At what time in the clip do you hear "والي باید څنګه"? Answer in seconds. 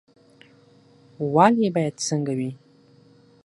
1.33-2.33